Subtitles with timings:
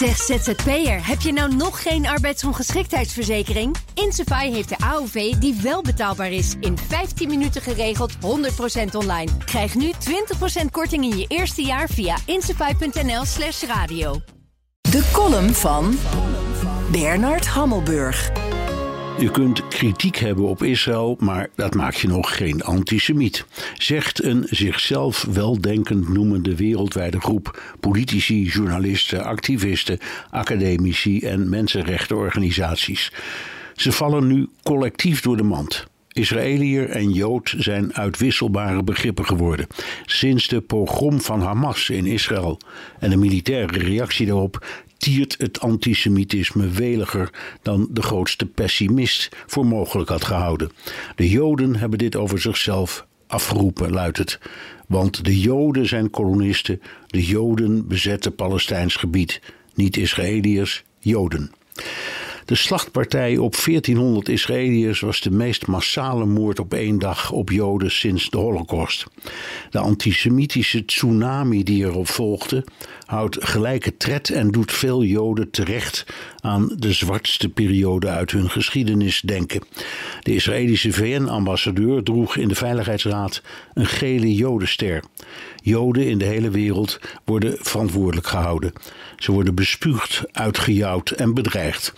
[0.00, 3.76] Zeg ZZP'er, heb je nou nog geen arbeidsongeschiktheidsverzekering?
[3.94, 6.54] Insafai heeft de AOV die wel betaalbaar is.
[6.60, 8.18] In 15 minuten geregeld, 100%
[8.92, 9.30] online.
[9.44, 9.92] Krijg nu
[10.62, 14.20] 20% korting in je eerste jaar via insafai.nl slash radio.
[14.80, 15.98] De column van
[16.90, 18.49] Bernard Hammelburg.
[19.20, 23.44] U kunt kritiek hebben op Israël, maar dat maakt je nog geen antisemiet.
[23.74, 29.98] Zegt een zichzelf weldenkend noemende wereldwijde groep politici, journalisten, activisten,
[30.30, 33.12] academici en mensenrechtenorganisaties.
[33.76, 35.86] Ze vallen nu collectief door de mand.
[36.12, 39.66] Israëliër en Jood zijn uitwisselbare begrippen geworden.
[40.04, 42.58] Sinds de pogrom van Hamas in Israël
[42.98, 44.66] en de militaire reactie daarop
[45.00, 47.30] tiert het antisemitisme weliger
[47.62, 50.70] dan de grootste pessimist voor mogelijk had gehouden.
[51.16, 54.38] De Joden hebben dit over zichzelf afgeroepen, luidt het.
[54.88, 59.40] Want de Joden zijn kolonisten, de Joden bezetten Palestijns gebied,
[59.74, 61.52] niet Israëliërs, Joden.
[62.50, 67.90] De slachtpartij op 1400 Israëliërs was de meest massale moord op één dag op Joden
[67.90, 69.06] sinds de Holocaust.
[69.70, 72.64] De antisemitische tsunami die erop volgde,
[73.04, 76.06] houdt gelijke tred en doet veel Joden terecht
[76.40, 79.62] aan de zwartste periode uit hun geschiedenis denken.
[80.20, 83.42] De Israëlische VN-ambassadeur droeg in de Veiligheidsraad
[83.74, 85.02] een gele Jodenster.
[85.62, 88.72] Joden in de hele wereld worden verantwoordelijk gehouden.
[89.16, 91.92] Ze worden bespuugd, uitgejouwd en bedreigd.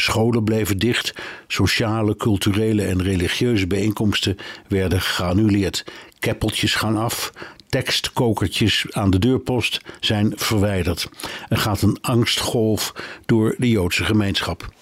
[0.00, 1.14] Scholen bleven dicht,
[1.46, 4.36] sociale, culturele en religieuze bijeenkomsten
[4.68, 5.84] werden geannuleerd.
[6.18, 7.32] Keppeltjes gaan af,
[7.72, 11.08] tekstkokertjes aan de deurpost zijn verwijderd.
[11.48, 12.92] Er gaat een angstgolf
[13.26, 14.72] door de Joodse gemeenschap.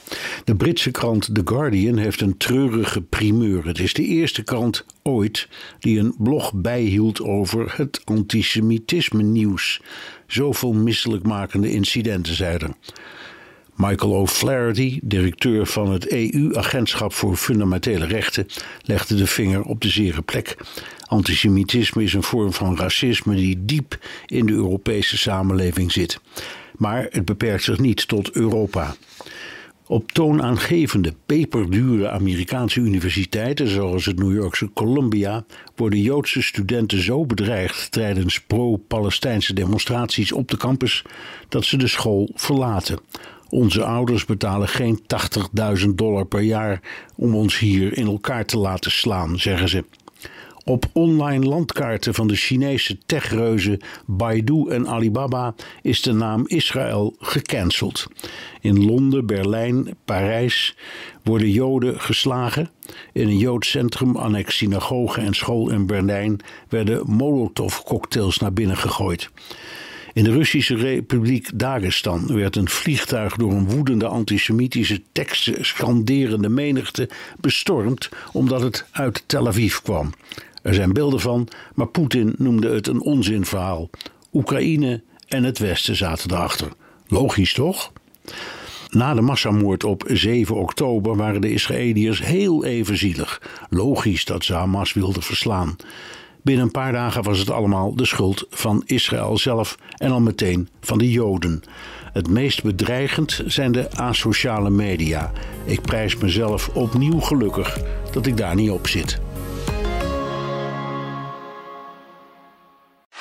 [0.44, 3.66] De Britse krant The Guardian heeft een treurige primeur.
[3.66, 9.80] Het is de eerste krant ooit die een blog bijhield over het antisemitisme nieuws.
[10.26, 12.76] Zoveel misselijkmakende incidenten er.
[13.76, 18.46] Michael O'Flaherty, directeur van het EU-agentschap voor fundamentele rechten,
[18.82, 20.56] legde de vinger op de zere plek.
[21.06, 26.20] Antisemitisme is een vorm van racisme die diep in de Europese samenleving zit.
[26.76, 28.94] Maar het beperkt zich niet tot Europa.
[29.90, 35.44] Op toonaangevende, peperdure Amerikaanse universiteiten, zoals het New Yorkse Columbia,
[35.76, 41.04] worden Joodse studenten zo bedreigd tijdens pro-Palestijnse demonstraties op de campus
[41.48, 42.98] dat ze de school verlaten.
[43.50, 45.00] Onze ouders betalen geen
[45.80, 46.80] 80.000 dollar per jaar
[47.16, 49.84] om ons hier in elkaar te laten slaan, zeggen ze.
[50.64, 58.06] Op online landkaarten van de Chinese techreuzen Baidu en Alibaba is de naam Israël gecanceld.
[58.60, 60.76] In Londen, Berlijn, Parijs
[61.22, 62.70] worden Joden geslagen.
[63.12, 69.30] In een Joods centrum, annex synagoge en school in Berlijn, werden Molotov-cocktails naar binnen gegooid.
[70.12, 77.08] In de Russische Republiek Dagestan werd een vliegtuig door een woedende antisemitische teksten scanderende menigte
[77.40, 80.12] bestormd omdat het uit Tel Aviv kwam.
[80.62, 83.90] Er zijn beelden van, maar Poetin noemde het een onzinverhaal.
[84.32, 86.68] Oekraïne en het Westen zaten erachter.
[87.08, 87.92] Logisch toch?
[88.88, 93.42] Na de massamoord op 7 oktober waren de Israëliërs heel even zielig.
[93.68, 95.76] Logisch dat ze Hamas wilden verslaan.
[96.42, 100.68] Binnen een paar dagen was het allemaal de schuld van Israël zelf en al meteen
[100.80, 101.62] van de Joden.
[102.12, 105.30] Het meest bedreigend zijn de asociale media.
[105.64, 107.80] Ik prijs mezelf opnieuw gelukkig
[108.12, 109.20] dat ik daar niet op zit.